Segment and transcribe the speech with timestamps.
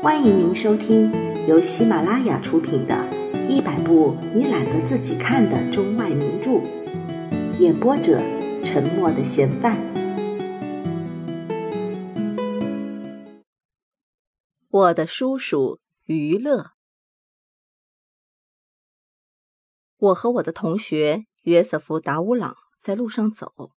[0.00, 1.10] 欢迎您收听
[1.48, 2.94] 由喜马拉雅出品的
[3.48, 6.50] 《一百部你懒得自己看的中外名著》，
[7.58, 8.20] 演播者：
[8.64, 9.76] 沉默的嫌犯。
[14.68, 16.70] 我的叔叔于乐，
[19.96, 23.72] 我和我的同学约瑟夫·达乌朗在路上走，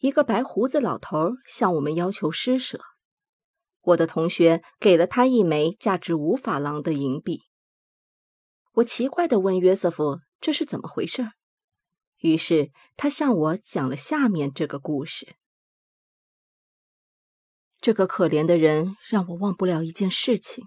[0.00, 2.78] 一个白胡子老头向我们要求施舍。
[3.86, 7.42] 我的同学给了他一枚价值五法郎的银币。
[8.72, 11.30] 我奇怪地问约瑟夫：“这是怎么回事？”
[12.18, 15.36] 于是他向我讲了下面这个故事。
[17.80, 20.66] 这个可怜的人让我忘不了一件事情。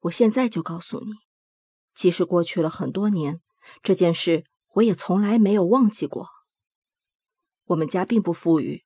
[0.00, 1.12] 我现在就告诉你，
[1.94, 3.42] 即使过去了很多年，
[3.82, 6.28] 这件事我也从来没有忘记过。
[7.64, 8.84] 我们家并不富裕，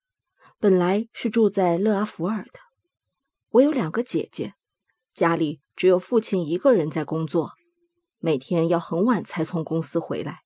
[0.59, 2.68] 本来是住在勒阿弗尔的。
[3.53, 4.55] 我有两个姐姐，
[5.15, 7.53] 家里只有父亲一个人在工作，
[8.19, 10.43] 每天要很晚才从公司回来，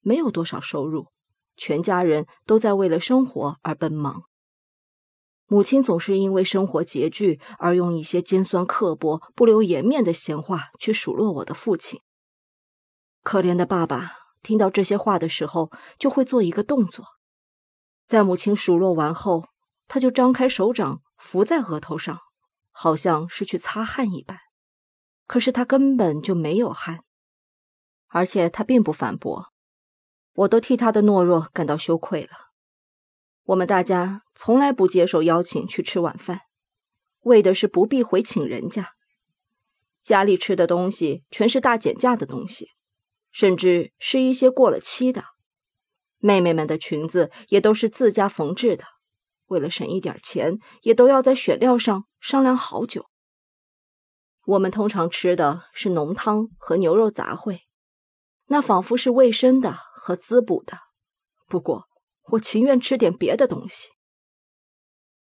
[0.00, 1.08] 没有多少收入，
[1.56, 4.22] 全家人都在为了生活而奔忙。
[5.48, 12.00] 母亲总是因为生活拮据而用一些尖酸刻薄、不留颜面的闲话去数落我的父亲。
[13.22, 17.04] 可怜的爸爸听到这些话的时候，就会做一个动作，
[18.06, 19.48] 在母亲数落完后，
[19.86, 22.18] 他就张开手掌扶在额头上。
[22.78, 24.38] 好像是去擦汗一般，
[25.26, 27.04] 可是他根本就没有汗，
[28.08, 29.46] 而且他并不反驳，
[30.34, 32.50] 我都替他的懦弱感到羞愧了。
[33.44, 36.42] 我们大家从来不接受邀请去吃晚饭，
[37.20, 38.90] 为的是不必回请人家。
[40.02, 42.72] 家里吃的东西全是大减价的东西，
[43.32, 45.24] 甚至是一些过了期的。
[46.18, 48.84] 妹妹们的裙子也都是自家缝制的。
[49.46, 53.06] 为了省一点钱，也都要在选料上商量好久。
[54.44, 57.60] 我们通常吃的是浓汤和牛肉杂烩，
[58.46, 60.78] 那仿佛是卫生的和滋补的。
[61.48, 61.86] 不过，
[62.30, 63.88] 我情愿吃点别的东西。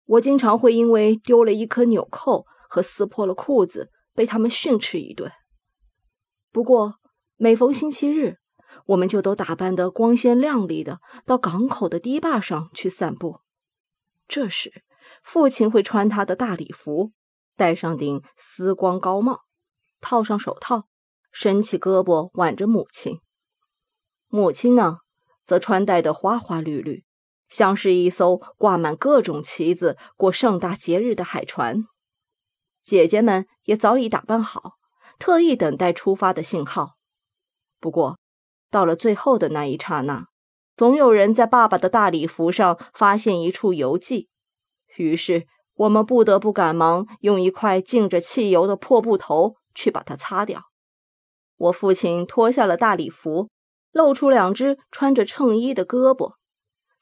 [0.06, 5.30] 我经常会因为丢了一颗纽扣和撕破了裤子，被他们训斥一顿。
[6.50, 6.96] 不过，
[7.36, 8.38] 每逢星期日，
[8.86, 13.40] 我们就都打扮得光鲜亮丽的，到港口的堤坝上去散步。
[14.30, 14.84] 这时，
[15.24, 17.10] 父亲会穿他的大礼服，
[17.56, 19.40] 戴上顶丝光高帽，
[20.00, 20.86] 套上手套，
[21.32, 23.20] 伸起胳膊挽着母亲。
[24.28, 24.98] 母亲呢，
[25.42, 27.04] 则穿戴的花花绿绿，
[27.48, 31.82] 像是一艘挂满各种旗子、过盛大节日的海船。
[32.80, 34.74] 姐姐们也早已打扮好，
[35.18, 36.98] 特意等待出发的信号。
[37.80, 38.20] 不过，
[38.70, 40.29] 到了最后的那一刹那。
[40.80, 44.30] 总有人在爸爸的大礼服上发现一处油迹，
[44.96, 50.70] 于是我们不得不赶忙用一块浸着汽油的破布头去把它擦掉。
[51.58, 53.50] 我父亲脱下了大礼服，
[53.92, 56.36] 露出两只穿着衬衣的胳膊，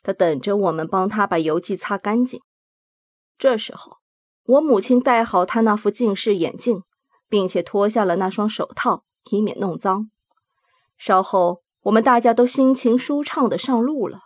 [0.02, 2.40] 他等着我们帮他把油迹擦干净。
[3.38, 3.98] 这时候，
[4.42, 6.82] 我母亲戴好她那副近视眼镜，
[7.28, 10.10] 并且脱下了那双手套，以免弄脏。
[10.96, 11.62] 稍后。
[11.88, 14.20] 我们大家都心情舒畅的上路了，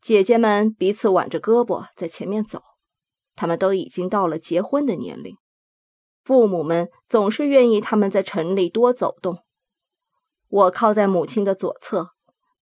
[0.00, 2.62] 姐姐们彼此挽着胳膊在前面走，
[3.34, 5.36] 她们都已经到了结婚的年龄，
[6.24, 9.44] 父母们总是愿意他们在城里多走动。
[10.48, 12.12] 我靠在母亲的左侧，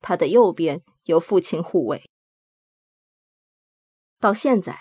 [0.00, 2.10] 她的右边由父亲护卫。
[4.18, 4.80] 到现在，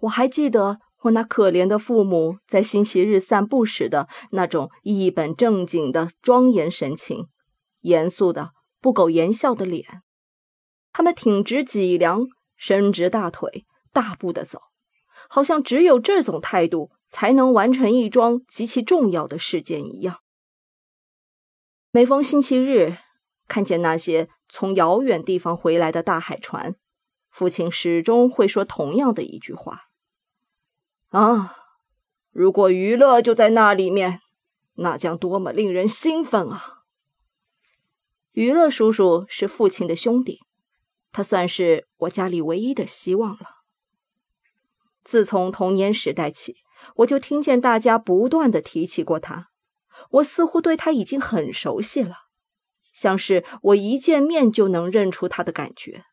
[0.00, 7.28] 我还记得我那可怜的父母在星期日散步时的那种一本正经的庄严神情。
[7.80, 10.02] 严肃的、不苟言笑的脸，
[10.92, 12.26] 他们挺直脊梁，
[12.56, 14.60] 伸直大腿，大步的走，
[15.28, 20.20] 好像只有这种态度才能完成一桩极其重要的事件一样。
[21.90, 22.98] 每逢星期日，
[23.48, 26.76] 看见那些从遥远地方回来的大海船，
[27.30, 29.88] 父亲始终会说同样的一句话
[31.10, 31.56] ：“啊，
[32.30, 34.20] 如果娱乐就在那里面，
[34.74, 36.76] 那将多么令人兴奋啊！”
[38.32, 40.38] 娱乐叔叔是父亲的兄弟，
[41.10, 43.46] 他算是我家里唯一的希望了。
[45.02, 46.56] 自从童年时代起，
[46.96, 49.48] 我就听见大家不断的提起过他，
[50.10, 52.14] 我似乎对他已经很熟悉了，
[52.92, 56.04] 像是我一见面就能认出他的感觉。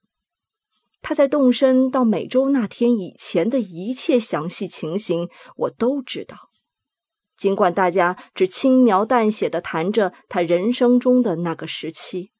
[1.03, 6.46] 他在动身到美洲那天以前的一切详细情形，我都知道。
[7.37, 12.31] 尽管大家只轻描淡写的谈着他人生中的那个时期，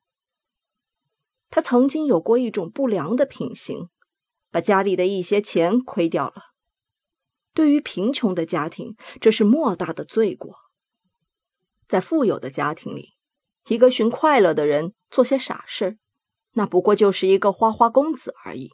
[1.49, 3.89] 他曾经有过一种不良的品行，
[4.51, 6.53] 把家里的一些钱亏掉了。
[7.53, 10.55] 对于贫穷的家庭，这是莫大的罪过。
[11.88, 13.15] 在富有的家庭里，
[13.67, 15.97] 一个寻快乐的人做些傻事，
[16.53, 18.71] 那不过就是一个花花公子而已。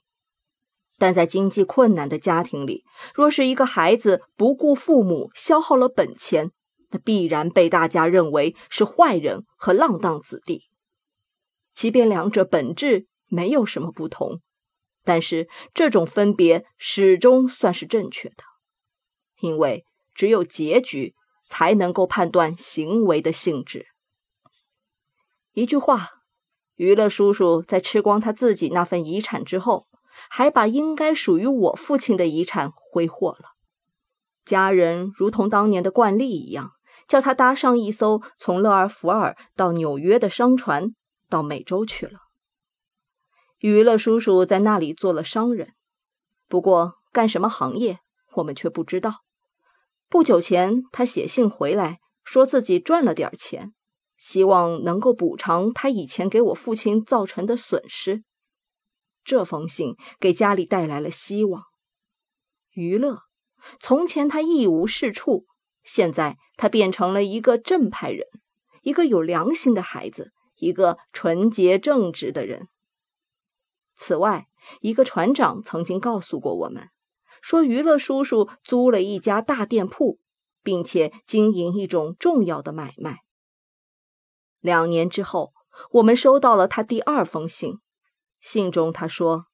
[1.03, 6.51] 但在经济困难的家庭里，若是一个孩子不顾父母消耗了本钱，
[6.91, 10.61] 那必然被大家认为是坏人和浪荡子弟。
[11.73, 14.39] 即便两者本质没有什么不同，
[15.03, 18.45] 但是这种分别始终算是正确的，
[19.41, 19.83] 因为
[20.15, 21.15] 只有结局
[21.49, 23.87] 才能够判断行为的性质。
[25.51, 26.11] 一句话，
[26.75, 29.87] 娱乐叔叔在吃光他自己那份遗产之后。
[30.29, 33.53] 还把应该属于我父亲的遗产挥霍了。
[34.45, 36.71] 家人如同当年的惯例一样，
[37.07, 40.93] 叫他搭上一艘从勒尔福尔到纽约的商船，
[41.29, 42.19] 到美洲去了。
[43.59, 45.73] 娱乐叔叔在那里做了商人，
[46.49, 47.99] 不过干什么行业，
[48.33, 49.21] 我们却不知道。
[50.09, 53.73] 不久前，他写信回来，说自己赚了点钱，
[54.17, 58.23] 希望能够补偿他以前给我父亲造成的损失。
[59.23, 61.65] 这封信给家里带来了希望。
[62.71, 63.23] 娱乐，
[63.79, 65.45] 从前他一无是处，
[65.83, 68.27] 现在他变成了一个正派人，
[68.81, 72.67] 一个有良心的孩子，一个纯洁正直的人。
[73.95, 74.47] 此外，
[74.81, 76.89] 一个船长曾经告诉过我们，
[77.41, 80.19] 说娱乐叔叔租了一家大店铺，
[80.63, 83.19] 并且经营一种重要的买卖。
[84.59, 85.53] 两年之后，
[85.91, 87.79] 我们收到了他第二封信。
[88.43, 89.45] 信中他说：“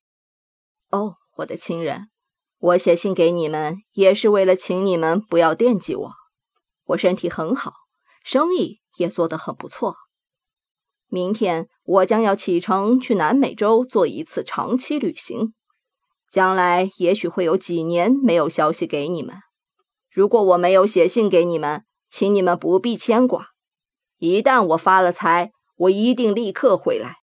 [0.89, 2.09] 哦，我的亲人，
[2.57, 6.11] 我写信给你们也是为了请你们不要惦记我。
[6.85, 7.71] 我身体很好，
[8.23, 9.95] 生意也做得很不错。
[11.07, 15.53] 明天我将要启程去南美洲做一次长期旅行，
[16.27, 19.35] 将来也许会有几年没有消息给你们。
[20.09, 23.49] 如果我没有写信给你们，请你们不必牵挂。
[24.17, 27.17] 一旦我发了财，我一定立刻回来。”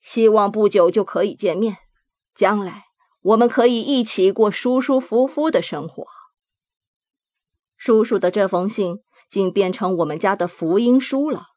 [0.00, 1.76] 希望不久就可以见面，
[2.34, 2.84] 将来
[3.20, 6.06] 我们可以一起过舒舒服服的生活。
[7.76, 11.48] 叔叔的这封信竟变成我们家的福音书了，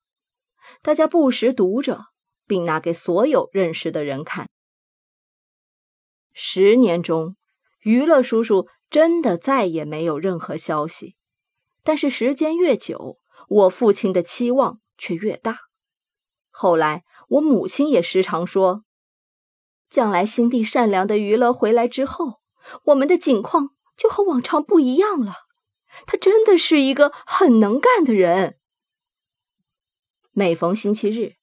[0.82, 2.08] 大家不时读着，
[2.46, 4.50] 并拿给所有认识的人看。
[6.34, 7.38] 十年中，
[7.82, 11.16] 娱乐叔叔真的再也没有任何消息，
[11.84, 15.60] 但是时间越久，我父亲的期望却越大。
[16.50, 17.04] 后来。
[17.32, 18.84] 我母亲也时常说，
[19.90, 22.42] 将来心地善良的余乐回来之后，
[22.86, 25.34] 我们的境况就和往常不一样了。
[26.06, 28.58] 他真的是一个很能干的人。
[30.32, 31.36] 每逢星期日，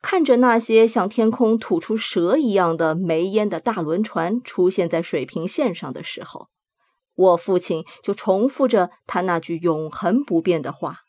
[0.00, 6.48] 看着那些像天空吐出蛇一样的煤烟的大轮船出现在水平线上的时候，
[7.14, 11.00] 我父亲就重复着他那句永恒不变的话：“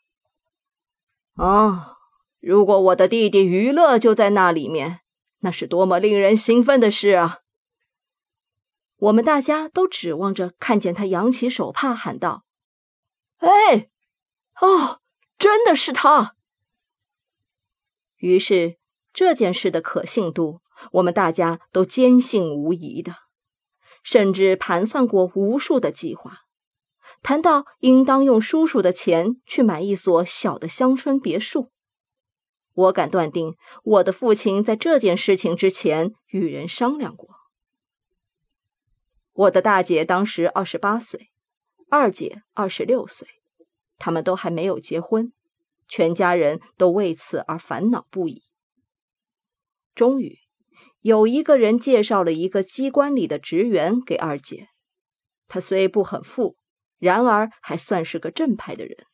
[1.36, 1.94] 啊。”
[2.46, 5.00] 如果我的弟弟娱乐就在那里面，
[5.40, 7.40] 那是多么令人兴奋的事啊！
[8.98, 12.44] 我们大家都指望着看见他扬起手帕，喊道
[13.42, 13.88] ：“哎，
[14.60, 15.00] 哦，
[15.36, 16.36] 真的是他！”
[18.18, 18.76] 于是
[19.12, 20.60] 这件事的可信度，
[20.92, 23.12] 我们大家都坚信无疑的，
[24.04, 26.42] 甚至盘算过无数的计划，
[27.24, 31.72] 谈到应当用叔叔的钱去买一所小的乡村别墅。
[32.76, 37.30] 我敢断定，我的父亲在这件事情之前与人商量过。
[39.32, 41.30] 我的大姐当时二十八岁，
[41.88, 43.26] 二姐二十六岁，
[43.96, 45.32] 他们都还没有结婚，
[45.88, 48.42] 全家人都为此而烦恼不已。
[49.94, 50.38] 终于，
[51.00, 54.68] 有一个人介绍了一个机关里的职员给二姐，
[55.48, 56.56] 他虽不很富，
[56.98, 59.06] 然而还算是个正派的人。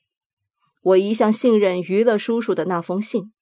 [0.82, 3.32] 我一向信任娱乐叔叔的那封信。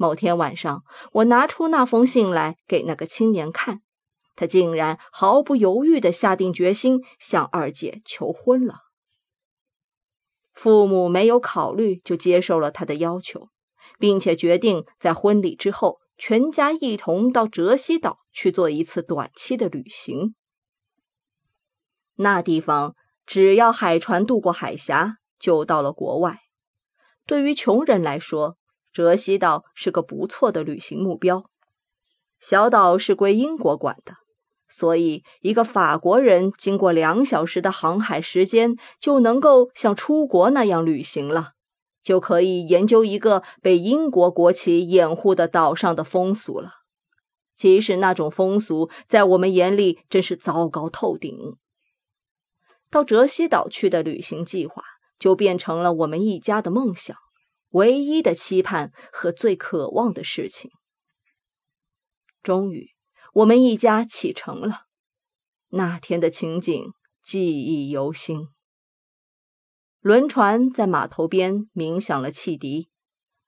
[0.00, 3.82] 某天晚上，我拿出那封信来给那个青年看，
[4.34, 8.76] 他竟然毫不犹豫地下定决心向二姐求婚了。
[10.54, 13.50] 父母没有考虑就接受了他的要求，
[13.98, 20.34] 并且决定在婚礼之后全家一同到泽西岛去做一次短期的旅行。
[22.14, 22.94] 那地方
[23.26, 26.38] 只要海船渡过海峡，就到了国外。
[27.26, 28.56] 对于穷人来说，
[28.92, 31.44] 泽西岛是个不错的旅行目标。
[32.40, 34.14] 小岛是归英国管的，
[34.68, 41.52] 所以一个法国人经过两小时的航海时间，就能够像出国那样旅行了，
[42.02, 46.72] 就可以研究一个被英国国旗掩护的岛上的风俗了。
[47.54, 51.56] 即使那种风俗在我们眼里真是糟糕透顶。
[52.90, 54.82] 到泽西岛去的旅行计划
[55.18, 57.14] 就变成了我们一家的梦想，
[57.70, 60.70] 唯一的期盼和最渴望的事情。
[62.42, 62.90] 终于，
[63.34, 64.82] 我们一家启程了。
[65.68, 68.48] 那天的情景记忆犹新。
[70.00, 72.90] 轮船在码头边鸣响了汽笛，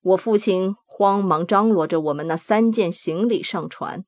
[0.03, 4.05] 我父亲慌忙张罗着我们那三件行李上船。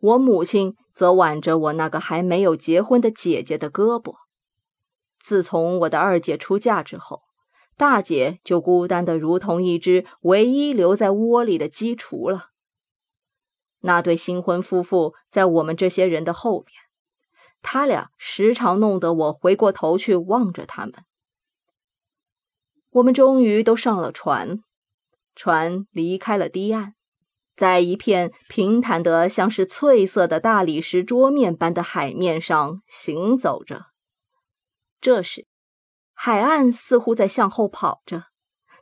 [0.00, 4.14] 我母亲则挽着我那个还没有结婚的姐姐的胳膊。
[5.18, 7.22] 自从我的二姐出嫁之后，
[7.78, 12.50] 大姐就孤单的如同一只唯一留在窝里的鸡雏了。
[13.80, 16.76] 那对新婚夫妇在我们这些人的后边，
[17.62, 20.94] 他俩时常弄得我回过头去望着他们。
[22.90, 24.58] 我们终于都上了船，
[25.36, 26.94] 船离开了堤岸。
[27.54, 33.86] 在一片平坦得像是翠色的大理石桌面般的海面上行走着。
[35.00, 35.46] 这时，
[36.20, 38.24] 海岸似乎在向后跑着，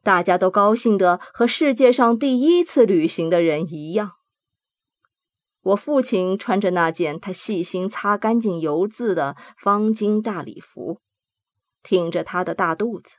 [0.02, 4.12] 大家都高兴得和世界上第一次旅行的人一样。
[5.60, 11.02] 我父亲穿着那件他细心擦干净油渍的方巾大礼服，
[11.82, 13.10] 挺着他的大肚子，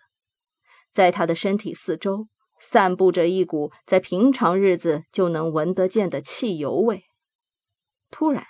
[0.91, 2.27] 在他的身体四周。
[2.59, 7.03] 散布着一股在平常日子就能闻得见的汽油味。
[8.09, 8.43] 突然，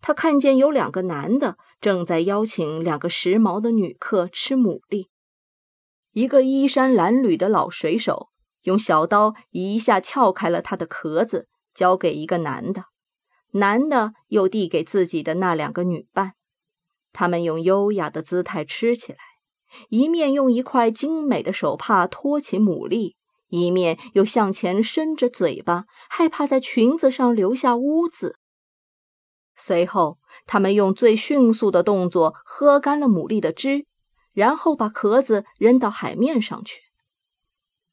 [0.00, 5.06] 他看见有两个男的正在邀请两个时髦的女客吃牡蛎。
[6.12, 8.28] 一个衣衫褴褛的老水手
[8.62, 12.86] 用小刀一下撬开了它的壳子，交给一个男的。
[13.52, 16.34] 男的又递给自己的那两个女伴。
[17.12, 19.18] 他们用优雅的姿态吃起来，
[19.88, 23.14] 一面用一块精美的手帕托起牡蛎。
[23.48, 28.36] 一面又向前伸着嘴巴，害怕在裙子上留下污渍。
[29.62, 33.86] 随后，他们用最迅速的动作喝干了牡蛎的汁，
[34.32, 36.80] 然后把壳子扔到海面上去。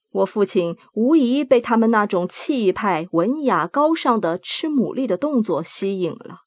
[0.10, 6.44] 我父亲无疑被他们那种气派、文雅、高尚的吃牡蛎的动作吸引了，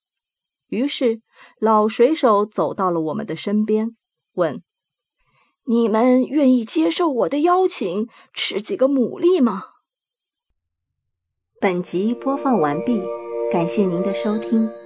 [0.69, 1.21] 于是
[1.61, 3.95] 老水手走到了我们的身边，
[4.33, 4.63] 问。
[5.67, 9.65] 你们愿意接受我的邀请，吃几个牡蛎吗？
[11.61, 13.01] 本集播放完毕，
[13.53, 14.80] 感谢您的收听。